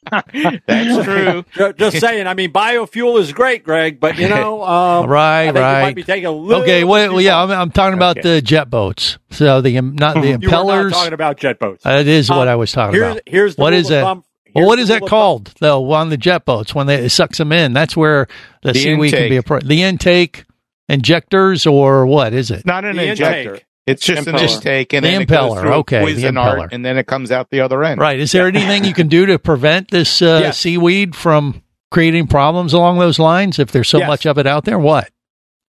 [0.67, 1.45] That's true.
[1.77, 2.27] Just saying.
[2.27, 5.83] I mean, biofuel is great, Greg, but you know, um, right, I think You right.
[5.83, 6.63] might be taking a little.
[6.63, 7.41] Okay, well, well, yeah.
[7.43, 8.35] I'm, I'm talking about Okay.
[8.37, 9.19] the jet boats.
[9.31, 10.91] So the um, not the You were not impellers.
[10.93, 11.85] talking about jet boats.
[11.85, 13.23] That is what Um, I was talking here's- about.
[13.27, 14.03] here's the what rule that?
[14.05, 14.25] thumb-
[14.55, 16.87] well, what here's is the that rule of called though on the jet boats when
[16.87, 17.73] they it sucks them in?
[17.73, 18.27] That's where
[18.63, 19.47] the, The seaweed can be a intake.
[19.47, 20.45] pro- the intake
[20.89, 22.67] injectors or what is it?
[22.67, 23.51] Not an The injector.
[23.55, 23.67] intake.
[23.91, 24.55] It's just an Impeller.
[24.57, 26.69] intake, and The then impeller, it goes through okay, the impeller.
[26.73, 28.01] and then it comes out the other end.
[28.01, 28.19] Right.
[28.19, 30.59] Is there anything you can do to prevent this uh, Yes.
[30.59, 33.59] seaweed from creating problems along those lines?
[33.59, 34.09] If there's so Yes.
[34.09, 35.11] much of it out there, what?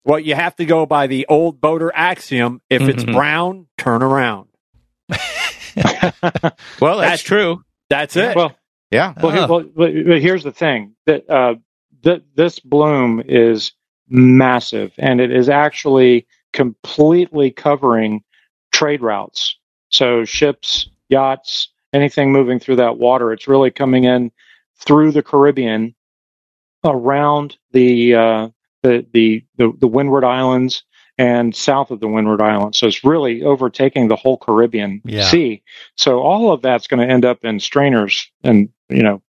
[0.03, 3.13] Well, you have to go by the old boater axiom: if it's Mhm.
[3.13, 4.47] brown, turn around.
[5.81, 7.63] Well, that's, That's- true.
[7.89, 8.36] That's it.
[8.36, 8.55] Well,
[8.91, 9.13] Yeah.
[9.21, 9.47] well, here- Ah.
[9.47, 11.55] well, but, but here's the thing that uh,
[12.03, 13.73] th- this bloom is
[14.10, 18.24] massive, and it is actually completely covering
[18.72, 19.58] trade routes.
[19.90, 24.32] So ships, yachts, anything moving through that water, it's really coming in
[24.78, 25.94] through the Caribbean,
[26.84, 28.50] around the uh,
[28.84, 30.84] the, the the the Windward Islands
[31.18, 32.80] and south of the Windward Islands.
[32.80, 35.24] So it's really overtaking the whole Caribbean Yeah.
[35.24, 35.62] Sea.
[35.96, 39.22] So all of that's going to end up in strainers and you know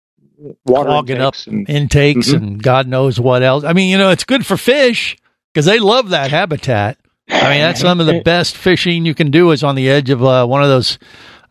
[0.64, 2.36] water Clogging up intakes and intakes Mhm.
[2.36, 3.64] and God knows what else.
[3.64, 5.16] I mean, you know, it's good for fish
[5.52, 6.96] because they love that habitat.
[7.30, 10.10] I mean, that's some of the best fishing you can do is on the edge
[10.10, 10.98] of uh, one of those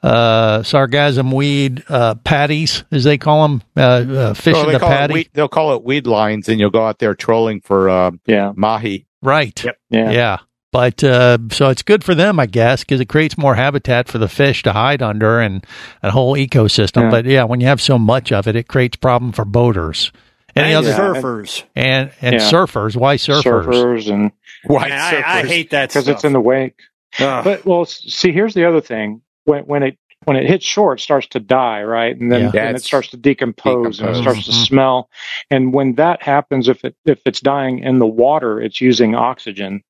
[0.01, 5.13] uh, sargassum weed uh, patties, as they call them, uh, uh, fishing Well, the patty.
[5.13, 8.53] Weed, they'll call it weed lines, and you'll go out there trolling for um, yeah
[8.55, 9.05] mahi.
[9.21, 9.63] Right.
[9.89, 10.11] yeah.
[10.11, 10.37] Yeah.
[10.71, 14.19] But uh, so it's good for them, I guess, because it creates more habitat for
[14.19, 15.65] the fish to hide under and
[16.03, 17.03] a whole ecosystem.
[17.03, 17.09] Yeah.
[17.09, 20.11] But yeah, when you have so much of it, it creates problem for boaters.
[20.55, 21.63] Any and other surfers.
[21.75, 22.39] and and Yeah.
[22.49, 22.95] surfers?
[22.95, 23.43] Why surfers?
[23.43, 24.31] surfers and
[24.65, 26.79] White Man, I, I hate that because it's in the wake.
[27.19, 27.43] Ugh.
[27.43, 30.99] But well, see, here's the other thing: when when it when it hits shore, it
[30.99, 32.15] starts to die, right?
[32.15, 32.49] And then, Yeah.
[32.51, 34.67] then it starts to decompose, and it starts to Mhm.
[34.67, 35.09] smell.
[35.49, 39.81] And when that happens, if it if it's dying in the water, it's using oxygen,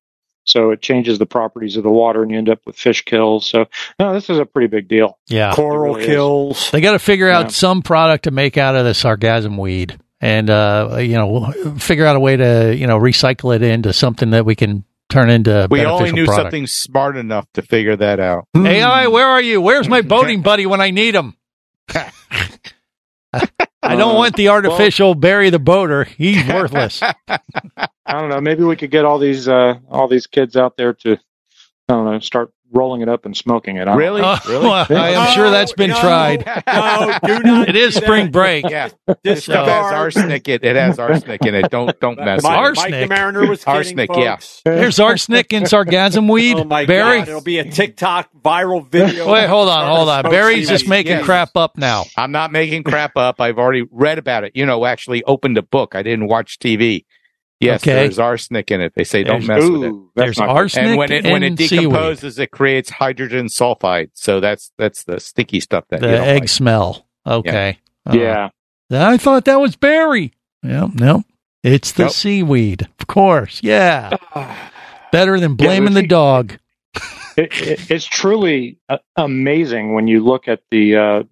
[0.44, 3.44] so it changes the properties of the water, and you end up with fish kills.
[3.50, 3.66] So
[3.98, 5.18] no, this is a pretty big deal.
[5.28, 5.52] Yeah.
[5.52, 6.06] Coral It really is.
[6.06, 6.70] kills.
[6.70, 7.48] They got to figure out Yeah.
[7.48, 12.16] some product to make out of the sargassum weed, and uh, you know, figure out
[12.16, 15.66] a way to you know recycle it into something that we can turn into.
[15.70, 16.46] We beneficial only knew product.
[16.46, 18.46] something smart enough to figure that out.
[18.56, 19.60] AI, where are you?
[19.60, 21.36] Where's my boating buddy when I need him?
[23.82, 26.04] I don't want the artificial Barry the boater.
[26.04, 27.00] He's worthless.
[27.28, 27.38] I
[28.08, 28.40] don't know.
[28.40, 31.18] Maybe we could get all these uh, all these kids out there to I
[31.88, 33.82] don't know start rolling it up and smoking it.
[33.82, 34.22] I don't Really?
[34.24, 34.66] Oh, really?
[34.66, 36.46] well, I am sure that's been No, tried.
[36.46, 37.68] No, do not.
[37.68, 38.06] It is do that.
[38.06, 38.68] spring break.
[38.68, 38.88] Yeah.
[39.06, 39.94] this It has Disregard.
[39.94, 40.48] arsenic.
[40.48, 41.70] It, it has arsenic in it.
[41.70, 42.58] Don't don't mess Mike, with it.
[42.58, 42.90] Arsenic.
[42.92, 44.36] Mike the Mariner was kidding, Arsenic, yeah.
[44.36, 44.62] folks.
[44.64, 46.56] There's arsenic in sargassum weed.
[46.58, 47.18] Oh my Barry.
[47.20, 47.28] god!
[47.28, 49.32] It'll be a TikTok viral video.
[49.32, 50.22] Wait, hold on, hold on.
[50.24, 51.24] Barry's just making Yes.
[51.24, 52.04] crap up now.
[52.16, 53.40] I'm not making crap up.
[53.40, 54.52] I've already read about it.
[54.54, 55.94] You know, actually opened a book.
[55.94, 57.04] I didn't watch TV.
[57.60, 57.92] Yes, Okay.
[57.92, 58.94] there's arsenic in it.
[58.96, 59.94] They say don't mess with it.
[60.16, 61.90] There's not arsenic And when it when it in seaweed.
[61.90, 64.10] decomposes, it creates hydrogen sulfide.
[64.14, 66.48] So that's that's the sticky stuff that The you egg like.
[66.48, 67.06] smell.
[67.26, 67.78] Okay.
[68.06, 68.48] Uh, Yeah.
[68.90, 70.32] I thought that was Barry.
[70.62, 71.22] No, no.
[71.62, 72.12] It's the Nope.
[72.12, 72.88] seaweed.
[72.98, 73.60] Of course.
[73.62, 74.16] Yeah.
[75.12, 76.58] Better than blaming the see- dog.
[77.36, 81.22] it, it, it's truly uh, amazing when you look at the uh,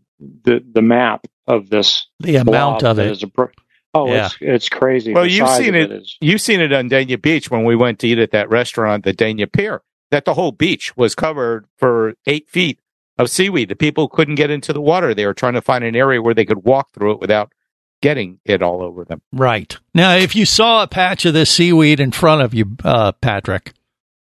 [0.44, 3.12] the the map of this The amount of that it.
[3.12, 3.50] is a bro-
[3.94, 4.26] oh, Yeah.
[4.26, 5.12] it's it's crazy.
[5.14, 5.90] Well, The you've seen of it.
[5.92, 9.04] is- You've seen it on Dania Beach when we went to eat at that restaurant,
[9.04, 9.82] the Dania Pier.
[10.10, 12.80] That the whole beach was covered for eight feet
[13.18, 13.68] of seaweed.
[13.68, 15.12] The people couldn't get into the water.
[15.14, 17.52] They were trying to find an area where they could walk through it without
[18.00, 19.20] getting it all over them.
[19.32, 19.76] Right.
[19.94, 23.72] Now, if you saw a patch of this seaweed in front of you, uh, Patrick,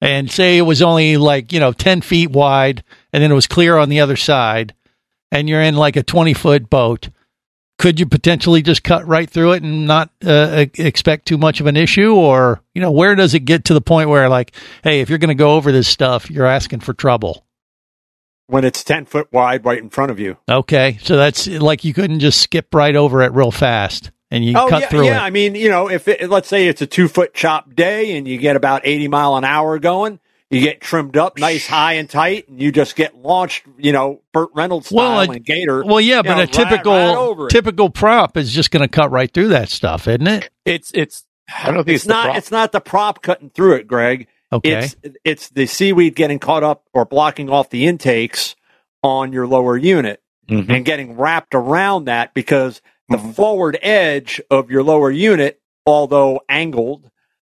[0.01, 3.47] and say it was only like, you know, 10 feet wide and then it was
[3.47, 4.73] clear on the other side,
[5.31, 7.09] and you're in like a 20 foot boat,
[7.77, 11.67] could you potentially just cut right through it and not uh, expect too much of
[11.67, 12.13] an issue?
[12.13, 15.19] Or, you know, where does it get to the point where, like, hey, if you're
[15.19, 17.45] going to go over this stuff, you're asking for trouble?
[18.47, 20.37] when it's 10 foot wide right in front of you.
[20.49, 20.97] Okay.
[21.03, 24.67] So that's like you couldn't just skip right over it real fast and you oh,
[24.67, 25.17] cut yeah, through yeah.
[25.17, 25.21] it.
[25.21, 28.27] I mean, you know, if it, let's say it's a two foot chop day and
[28.27, 32.09] you get about 80 mile an hour going, you get trimmed up nice, high and
[32.09, 35.83] tight, and you just get launched, you know, Burt Reynolds style Well, a- and Gator.
[35.83, 37.51] Well, yeah, but know, a typical right over it.
[37.51, 40.49] typical prop is just going to cut right through that stuff, isn't it?
[40.65, 41.25] It's it's.
[41.49, 42.23] I don't think it's it's, the not.
[42.25, 42.37] prop.
[42.37, 44.27] It's not the prop cutting through it, Greg.
[44.51, 44.71] Okay.
[44.71, 48.55] It's it's the seaweed getting caught up or blocking off the intakes
[49.03, 50.69] on your lower unit Mhm.
[50.69, 53.31] and getting wrapped around that because the Mm-hmm.
[53.31, 57.09] forward edge of your lower unit, although angled,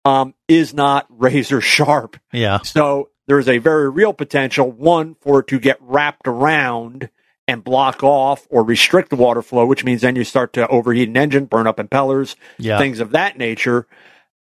[0.05, 2.17] um, is not razor sharp.
[2.33, 2.63] Yeah.
[2.63, 7.09] So there's a very real potential one for it to get wrapped around
[7.49, 11.09] and block off or restrict the water flow, which means then you start to overheat
[11.09, 12.79] an engine, burn up impellers, Yeah.
[12.79, 13.87] things of that nature,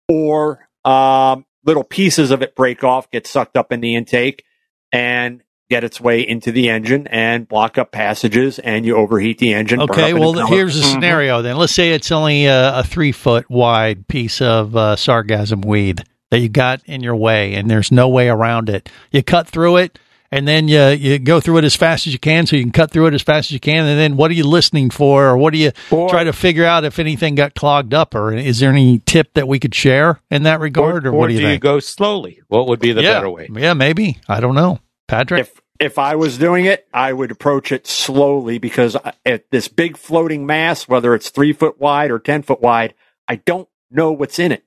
[0.08, 4.44] or um, little pieces of it break off, get sucked up in the intake,
[4.92, 9.54] and get its way into the engine and block up passages, and you overheat the
[9.54, 9.80] engine.
[9.82, 10.92] Okay, well, here's a Mhm.
[10.94, 11.58] scenario then.
[11.58, 16.40] Let's say it's only a, a three foot wide piece of uh, sargassum weed that
[16.40, 18.90] you got in your way, and there's no way around it.
[19.12, 19.98] You cut through it,
[20.32, 22.72] and then you you go through it as fast as you can, so you can
[22.72, 23.86] cut through it as fast as you can.
[23.86, 26.84] And then what are you listening for, or what do you try to figure out
[26.84, 30.44] if anything got clogged up, or is there any tip that we could share in
[30.44, 32.42] that regard, or, or what do you do you go slowly?
[32.48, 33.50] What would be the yeah, better way?
[33.54, 34.18] yeah, maybe.
[34.28, 34.80] I don't know,
[35.10, 35.42] Patrick.
[35.42, 39.98] If if I was doing it, I would approach it slowly because at this big
[39.98, 42.94] floating mass, whether it's three foot wide or ten foot wide,
[43.28, 44.64] I don't know what's in it.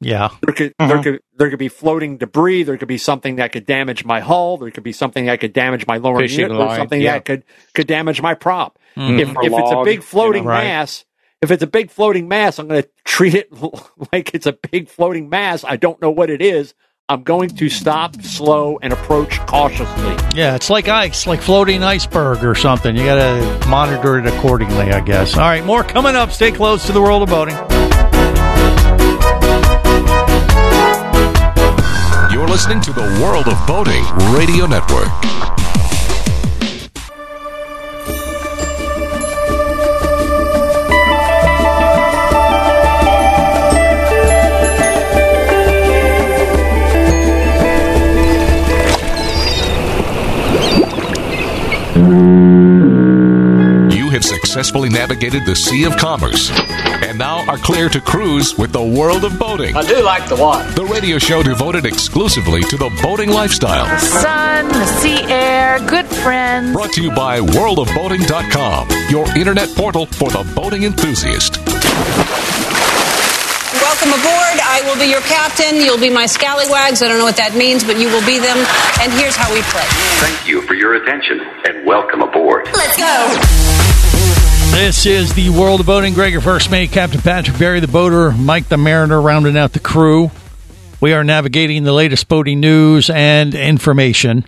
[0.00, 2.62] yeah, There could there could there could be floating debris.
[2.62, 4.58] There could be something that could damage my hull.
[4.58, 6.56] There could be something that could damage my lower Fishing unit.
[6.56, 7.14] Or line, something yeah.
[7.14, 7.44] that could
[7.74, 8.78] could damage my prop.
[8.96, 9.18] Mhm.
[9.20, 10.54] If Or if it's a big floating you know.
[10.54, 10.64] Right.
[10.64, 11.04] mass,
[11.42, 13.50] if it's a big floating mass, I'm going to treat it
[14.12, 15.64] like it's a big floating mass.
[15.64, 16.74] I don't know what it is.
[17.08, 20.16] I'm going to stop, slow, and approach cautiously.
[20.34, 22.96] Yeah, it's like ice, like floating iceberg or something.
[22.96, 23.14] You got
[23.62, 25.34] to monitor it accordingly, I guess.
[25.34, 26.32] All right, more coming up.
[26.32, 27.54] Stay close to the world of boating.
[32.32, 34.02] You're listening to the World of Boating
[34.36, 35.06] Radio Network.
[54.56, 56.50] Successfully navigated the Sea of Commerce
[57.04, 59.76] and now are clear to cruise with the World of Boating.
[59.76, 60.66] I do like the water.
[60.72, 63.84] The radio show devoted exclusively to the boating lifestyle.
[63.84, 66.72] The sun, the sea air, good friends.
[66.72, 71.58] Brought to you by worldofboating.com, your internet portal for the boating enthusiast.
[73.76, 74.56] Welcome aboard.
[74.64, 75.84] I will be your captain.
[75.84, 77.02] You'll be my scallywags.
[77.02, 78.56] I don't know what that means, but you will be them.
[79.04, 79.84] And here's how we play.
[80.16, 82.64] Thank you for your attention and welcome aboard.
[82.72, 83.75] Let's go.
[84.76, 86.12] This is the world of boating.
[86.12, 90.30] Gregor, first mate, Captain Patrick Barry, the boater, Mike the mariner, rounding out the crew.
[91.00, 94.44] We are navigating the latest boating news and information,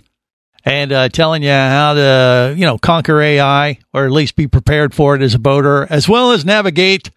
[0.63, 4.93] and uh, telling you how to, you know, conquer AI or at least be prepared
[4.93, 7.09] for it as a boater, as well as navigate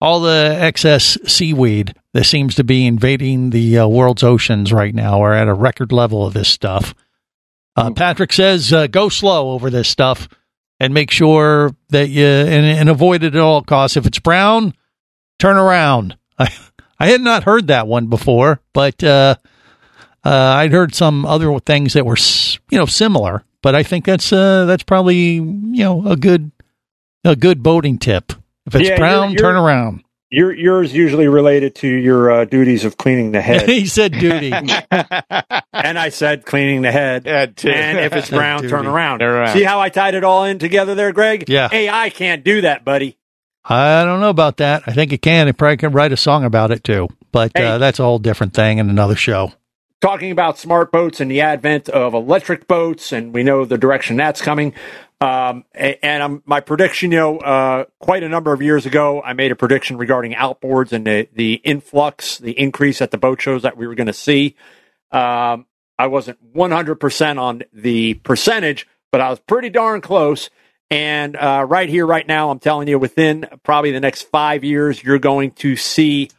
[0.00, 5.18] all the excess seaweed that seems to be invading the uh, world's oceans right now.
[5.18, 6.94] We're at a record level of this stuff.
[7.74, 10.28] Uh, Patrick says, uh, go slow over this stuff
[10.82, 13.96] and make sure that you and, and avoid it at all costs.
[13.96, 14.74] If it's brown,
[15.38, 16.16] turn around.
[16.38, 16.48] I
[16.98, 19.36] I had not heard that one before, but uh,
[20.24, 22.16] uh, I'd heard some other things that were
[22.70, 23.44] you know similar.
[23.62, 25.42] But I think that's uh, that's probably you
[25.84, 26.50] know a good
[27.24, 28.32] a good boating tip.
[28.66, 30.02] If it's Yeah, brown, you're- turn you're- around.
[30.32, 33.68] Your yours usually related to your uh, duties of cleaning the head.
[33.68, 34.50] he said duty.
[34.90, 37.26] and I said cleaning the head.
[37.26, 37.52] and
[37.98, 39.18] if it's brown, turn around.
[39.18, 39.52] Turn around.
[39.52, 41.44] See how I tied it all in together there, Greg?
[41.48, 41.68] Yeah.
[41.70, 43.18] AI can't do that, buddy.
[43.62, 44.84] I don't know about that.
[44.86, 45.48] I think it can.
[45.48, 47.08] It probably can write a song about it too.
[47.30, 49.52] But uh, that's a whole different thing in another show.
[50.00, 54.16] talking about smart boats and the advent of electric boats, and we know the direction
[54.16, 54.72] that's coming.
[55.22, 59.34] Um, and I'm, my prediction, you know, uh, quite a number of years ago, I
[59.34, 63.62] made a prediction regarding outboards and the, the influx, the increase at the boat shows
[63.62, 64.56] that we were going to see.
[65.12, 65.66] Um,
[65.96, 70.50] I wasn't 100% on the percentage, but I was pretty darn close.
[70.90, 75.04] And uh, right here, right now, I'm telling you, within probably the next five years,
[75.04, 76.30] you're going to see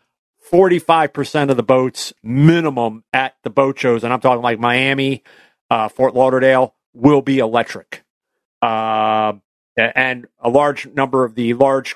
[0.52, 5.24] 45% of the boats minimum at the boat shows, and I'm talking like Miami,
[5.70, 8.03] uh, Fort Lauderdale, will be electric.
[8.64, 9.34] Uh,
[9.78, 11.96] and a large number of the large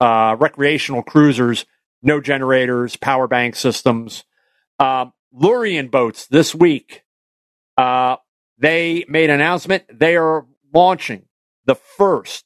[0.00, 1.64] uh, recreational cruisers,
[2.02, 4.24] no generators, power bank systems.
[4.80, 7.04] Um, Lurion boats this week,
[7.76, 8.16] uh,
[8.58, 9.84] they made an announcement.
[9.96, 10.44] They are
[10.74, 11.26] launching
[11.66, 12.44] the first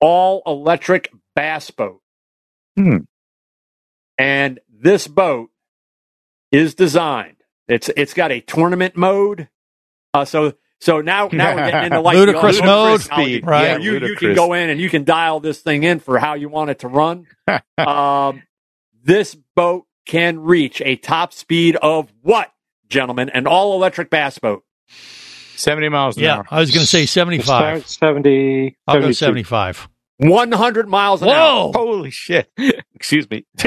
[0.00, 2.00] all electric bass boat.
[2.76, 2.98] Hmm.
[4.16, 5.50] And this boat
[6.52, 7.38] is designed.
[7.66, 9.48] It's it's got a tournament mode.
[10.12, 10.54] Uh, so
[10.84, 13.00] so now now we're getting into like the Ludicrous all- mode.
[13.00, 13.46] speed.
[13.46, 13.62] Right.
[13.64, 16.34] Yeah, you, you can go in and you can dial this thing in for how
[16.34, 17.26] you want it to run.
[17.78, 18.42] um,
[19.02, 22.52] this boat can reach a top speed of what,
[22.90, 23.30] gentlemen?
[23.30, 24.62] An all electric bass boat.
[25.56, 26.46] 70 miles an Yeah, hour.
[26.50, 27.86] I was going to say 75.
[27.86, 28.76] 70.
[28.86, 29.88] I'll go 75.
[30.18, 31.72] 100 miles an hour.
[31.72, 31.72] Whoa!
[31.74, 32.50] Holy shit.
[32.94, 33.46] Excuse me.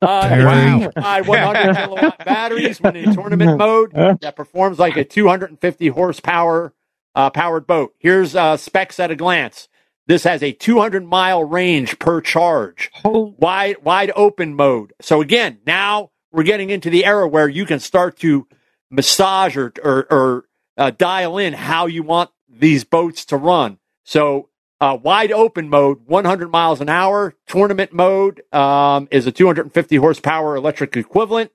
[0.00, 0.90] Uh, Very- wow.
[0.94, 6.74] By 100 kilowatt batteries when in tournament mode that performs like a 250 horsepower
[7.14, 7.94] uh, powered boat.
[7.98, 9.68] Here's uh, specs at a glance.
[10.06, 12.90] This has a 200 mile range per charge.
[13.04, 14.92] Wide wide open mode.
[15.00, 18.46] So again, now we're getting into the era where you can start to
[18.90, 20.44] massage or or, or
[20.76, 23.78] uh, dial in how you want these boats to run.
[24.04, 24.48] So
[24.80, 27.34] uh, wide open mode, 100 miles an hour.
[27.46, 31.50] Tournament mode um, is a 250 horsepower electric equivalent.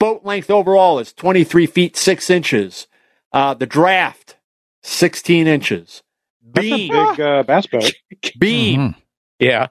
[0.00, 2.88] Boat length overall is 23 feet 6 inches.
[3.32, 4.36] Uh, the draft,
[4.82, 6.02] 16 inches.
[6.42, 7.92] That's a Beam, big uh, bass boat.
[8.38, 8.94] beam, Mhm.
[9.38, 9.66] yeah.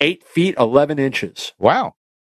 [0.00, 1.52] 8 feet 11 inches.
[1.58, 1.94] Wow.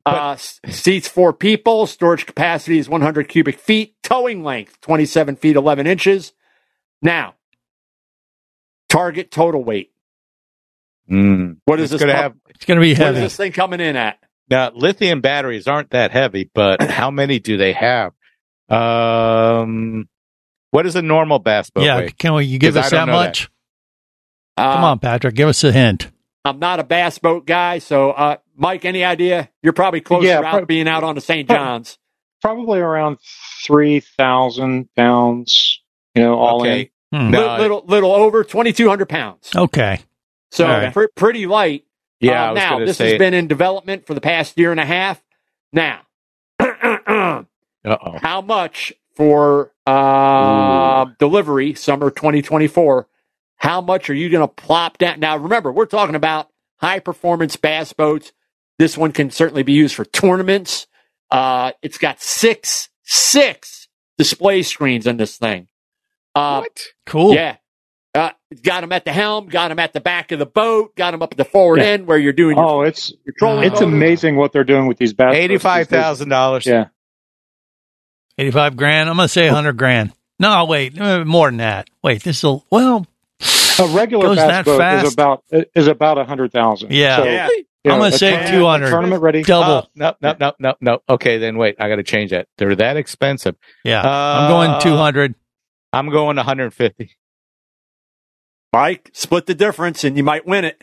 [0.05, 1.87] Uh, seats four people.
[1.87, 3.95] Storage capacity is 100 cubic feet.
[4.03, 6.33] Towing length 27 feet 11 inches.
[7.03, 7.35] Now,
[8.97, 9.91] target total weight.
[11.11, 11.59] Mm.
[11.67, 12.01] What is It's this?
[12.03, 13.21] gonna com- have It's going to be what is heavy.
[13.21, 14.19] this thing coming in at?
[14.51, 18.13] now lithium batteries aren't that heavy, but how many do they have?
[18.69, 20.09] Um
[20.71, 22.11] what is a normal bass boat Yeah, weigh?
[22.19, 23.49] can we, you give 'Cause us I that don't know much?
[24.57, 26.11] Uh, Come on, Patrick, give us a hint.
[26.45, 29.51] I'm not a bass boat guy, so uh, Mike, any idea?
[29.63, 31.49] You're probably closer Yeah, out being out on the St.
[31.49, 31.99] John's.
[32.43, 33.19] Probably around
[33.67, 35.83] 3,000 pounds,
[36.15, 36.91] you know, all Okay.
[37.13, 37.31] Hmm.
[37.31, 39.51] No, little, little little over 2,200 pounds.
[39.55, 40.01] Okay.
[40.51, 40.93] So All right.
[40.93, 41.85] pre- pretty light.
[42.21, 44.71] Yeah, Um, I was now this say has been in development for the past year
[44.71, 45.23] and a half.
[45.73, 46.01] Now,
[46.61, 47.45] uh-oh.
[47.85, 53.07] how much for uh, delivery summer 2024?
[53.57, 55.21] How much are you going to plop down?
[55.21, 56.49] Now, remember, we're talking about
[56.79, 58.33] high performance bass boats.
[58.79, 60.87] This one can certainly be used for tournaments.
[61.31, 63.89] Uh, it's got six, six
[64.19, 65.69] display screens in this thing.
[66.37, 66.81] Uh, What?
[67.07, 67.35] Cool.
[67.35, 67.57] Yeah.
[68.15, 68.31] Uh,
[68.63, 71.21] got him at the helm, got him at the back of the boat, got him
[71.23, 71.87] up at the forward Yeah.
[71.89, 73.65] end where you're doing your Oh, it's your trolling.
[73.65, 73.85] it's motor.
[73.95, 75.37] amazing what they're doing with these bass boats.
[75.37, 76.65] Eighty-five thousand dollars.
[76.67, 76.87] Yeah.
[78.39, 79.09] 85 grand.
[79.09, 80.13] I'm going to say 100 grand.
[80.39, 80.95] No, wait,
[81.27, 81.89] more than that.
[82.03, 83.07] Wait, this will, well,
[83.79, 85.07] A regular Goes bass that boat fast?
[85.07, 86.93] is about is about a hundred thousand.
[86.93, 87.17] Yeah.
[87.17, 87.49] So, Yeah.
[87.49, 88.89] you I'm know, gonna say tournament- 200.
[88.91, 89.43] Tournament ready.
[89.43, 89.73] double.
[89.87, 90.99] Oh, no, no, no, no, no.
[91.09, 91.77] Okay, then wait.
[91.79, 92.47] I got to change that.
[92.59, 93.55] They're that expensive.
[93.85, 94.01] yeah.
[94.01, 95.35] Uh, I'm going 200.
[95.97, 97.17] I'm going 150.
[98.73, 100.83] Mike, split the difference and you might win it.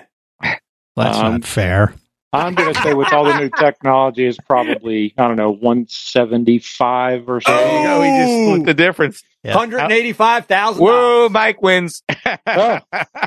[0.95, 1.93] That's um, not fair.
[2.31, 7.29] I'm going to say with all the new technology is probably I don't know 175
[7.29, 7.51] or so.
[7.51, 8.01] There you go.
[8.01, 9.23] We just split the difference.
[9.43, 9.53] Yeah.
[9.53, 10.77] $185,000.
[10.77, 12.01] Whoa, Mike wins.
[12.47, 12.79] Oh,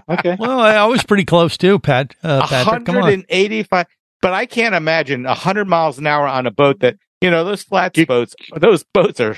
[0.09, 0.37] okay.
[0.41, 2.16] Well, I I was pretty close too, Pat.
[2.22, 3.03] Uh, Patrick, come on.
[3.03, 3.87] 185.
[4.22, 7.62] But I can't imagine 100 miles an hour on a boat that, you know, those
[7.62, 9.37] flat boats, those boats are,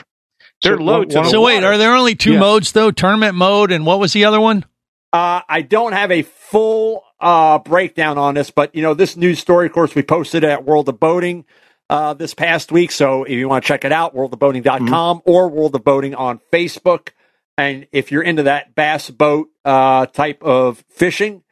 [0.62, 1.66] they're So low one- to one So wait, water.
[1.68, 2.40] are there only two Yeah.
[2.40, 2.90] modes though?
[2.90, 4.64] Tournament mode and what was the other one?
[5.12, 9.38] Uh, I don't have a full uh, breakdown on this, but you know this news
[9.40, 11.44] story, of course, we posted at World of Boating
[11.90, 12.92] uh, this past week.
[12.92, 17.08] So if you want to check it out, worldofboating.com or World of Boating on Facebook.
[17.56, 21.42] And if you're into that bass boat uh, type of fishing,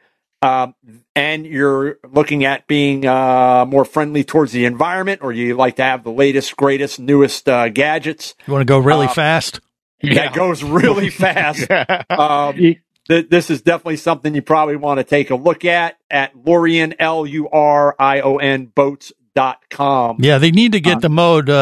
[0.41, 0.75] um,
[1.15, 5.83] and you're looking at being uh, more friendly towards the environment, or you like to
[5.83, 9.59] have the latest, greatest, newest uh, gadgets, You want to go really Uh, fast?
[10.03, 11.69] that goes really fast.
[12.11, 12.55] Um,
[13.09, 16.93] th- this is definitely something you probably want to take a look at at Lurion,
[16.99, 18.71] L U R I O N
[19.37, 20.17] boats.com.
[20.19, 21.53] Yeah, they need to get the mode uh,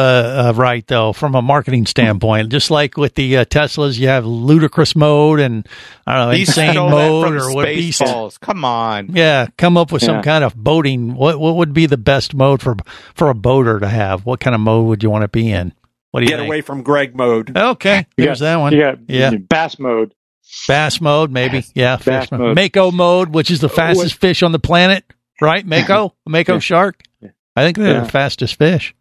[0.48, 2.50] uh, right though, from a marketing standpoint.
[2.50, 5.66] Just like with the uh, Teslas, you have ludicrous mode and
[6.06, 8.00] I don't know, These insane mode or from what beast.
[8.00, 8.40] Spaceballs.
[8.40, 9.10] Come on.
[9.14, 11.14] Yeah, come up with some kind of boating.
[11.14, 12.76] What what would be the best mode for
[13.14, 14.26] for a boater to have?
[14.26, 15.72] What kind of mode would you want to be in?
[16.12, 16.48] What do you Get think?
[16.48, 17.56] away from Greg mode.
[17.56, 18.72] Okay, You there's got- that one.
[18.72, 19.30] You got Yeah.
[19.36, 20.14] bass mode.
[20.68, 21.64] Bass mode, maybe.
[21.74, 22.40] Yeah, Bass fish mode.
[22.40, 22.56] mode.
[22.56, 25.04] Mako mode, which is the fastest fish on the planet,
[25.42, 25.66] right?
[25.66, 26.58] Mako, Mako Yeah.
[26.60, 27.02] shark.
[27.56, 28.00] I think they're Yeah.
[28.00, 28.94] the fastest fish.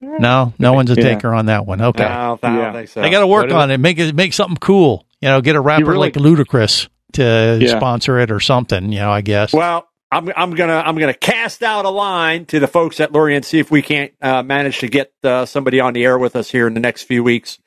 [0.00, 1.02] No, no one's a Yeah.
[1.14, 1.80] taker on that one.
[1.80, 2.72] Okay, No, I don't Yeah.
[2.72, 3.00] think so.
[3.00, 3.78] they got to work What is on it.
[3.78, 5.06] Make it make something cool.
[5.20, 7.76] You know, get a rapper really- like Ludacris to Yeah.
[7.76, 8.92] sponsor it or something.
[8.92, 9.52] You know, I guess.
[9.54, 13.44] Well, I'm I'm gonna I'm gonna cast out a line to the folks at Lurion
[13.44, 16.50] see if we can't uh, manage to get uh, somebody on the air with us
[16.50, 17.58] here in the next few weeks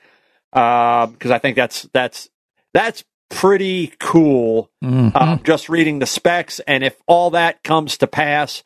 [0.54, 2.30] because I think that's that's
[2.74, 4.70] that's pretty cool.
[4.84, 5.16] Mhm.
[5.20, 8.64] Um, just reading the specs, and if all that comes to pass,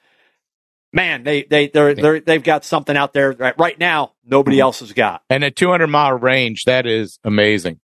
[0.93, 4.79] man, they they they're, they're they've got something out there right, right now nobody else
[4.79, 5.21] has got.
[5.29, 7.79] And at 200 mile range, that is amazing.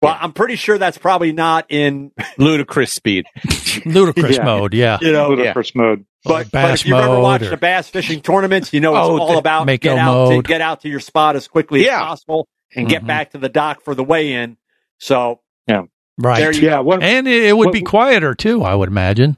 [0.00, 3.26] Well, I'm pretty sure that's probably not in Ludicrous speed.
[3.84, 4.44] Ludicrous Yeah.
[4.44, 4.98] mode, yeah.
[5.00, 6.06] You know, ludicrous mode.
[6.24, 9.08] But, but bass if you've ever watched or- the bass fishing tournaments, you know it's
[9.08, 12.00] Oh, all about get out to get out to your spot as quickly Yeah.
[12.00, 13.06] as possible and get Mhm.
[13.08, 14.56] back to the dock for the weigh in.
[14.98, 15.82] So Yeah.
[16.18, 16.38] Right.
[16.40, 16.80] There you Yeah.
[16.80, 19.36] What, and it, it would what- be quieter too, I would imagine,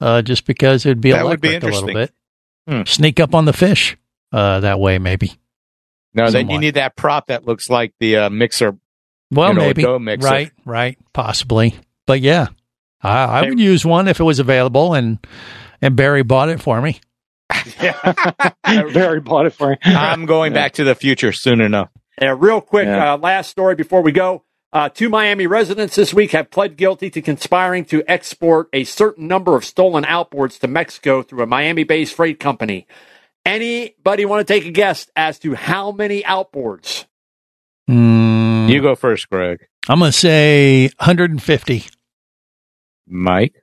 [0.00, 2.12] uh, just because it'd be That would be electric a little bit.
[2.66, 2.82] Interesting.
[2.84, 3.02] Hmm.
[3.02, 3.96] Sneak up on the fish
[4.32, 5.32] uh, that way, maybe.
[6.14, 8.76] No, then you need that prop that looks like the uh, mixer.
[9.30, 9.98] Well, you know, maybe.
[9.98, 10.28] mixer.
[10.28, 11.74] Right, right, possibly.
[12.06, 12.46] But yeah,
[13.02, 15.18] I, I would use one if it was available, and
[15.82, 17.00] and Barry bought it for me.
[17.80, 18.14] Yeah,
[18.64, 19.76] Barry bought it for you.
[19.84, 21.90] I'm going back to the future soon enough.
[22.22, 23.12] uh, real quick, Yeah.
[23.14, 24.42] uh, last story before we go.
[24.76, 29.26] Uh, two Miami residents this week have pled guilty to conspiring to export a certain
[29.26, 32.86] number of stolen outboards to Mexico through a Miami-based freight company.
[33.46, 37.06] Anybody want to take a guess as to how many outboards?
[37.88, 39.60] Mm, You go first, Greg.
[39.88, 41.84] I'm gonna say 150.
[43.08, 43.54] Mike?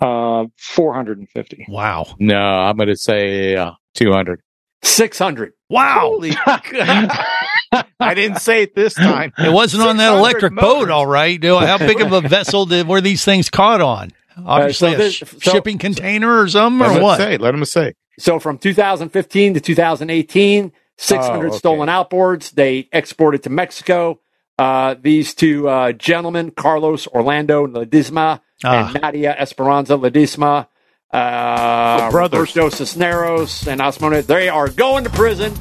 [0.00, 1.66] Uh, 450.
[1.68, 4.40] Wow, No, I'm going to say uh, 200.
[4.82, 5.52] 600.
[5.68, 6.18] wow!
[7.72, 7.86] Holy God.
[8.00, 9.32] I didn't say it this time.
[9.38, 11.42] It wasn't on that 600 electric boat, all right.
[11.42, 14.10] How big of a vessel did were these things caught on?
[14.44, 17.18] Obviously, so a this- sh- so- shipping container or something, Let or what?
[17.18, 17.36] say.
[17.36, 17.94] Let them say.
[18.18, 21.56] So from 2015 to 2018, 600 Oh, okay.
[21.56, 22.50] stolen outboards.
[22.52, 24.20] They exported to Mexico.
[24.58, 28.92] Uh, these two uh, gentlemen, Carlos Orlando Ledesma Ah.
[28.92, 30.66] and Nadia Esperanza Ledesma,
[31.12, 32.54] uh, The brothers.
[32.56, 35.54] Roberto Cisneros and Osmona, they are going to prison.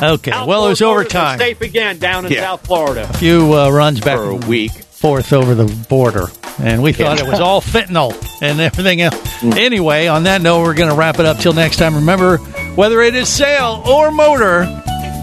[0.00, 1.38] Okay, well, it was Outboard motors overtime.
[1.38, 2.40] Safe again down in Yeah.
[2.42, 3.06] South Florida.
[3.08, 4.72] A few uh, runs back For a week.
[4.72, 6.26] forth over the border,
[6.58, 8.12] and we thought it was all fentanyl
[8.42, 9.14] and everything else.
[9.40, 9.56] Mm.
[9.56, 11.94] Anyway, on that note, we're going to wrap it up till next time.
[11.94, 12.38] Remember,
[12.74, 14.64] whether it is sail or motor,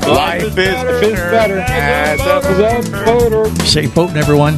[0.07, 0.89] Life is better.
[1.03, 1.59] Is better.
[1.59, 3.49] as a Is motor?
[3.65, 4.57] safe boating, everyone.